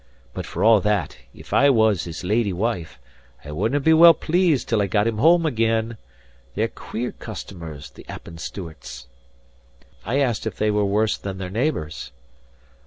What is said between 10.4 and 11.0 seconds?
if they were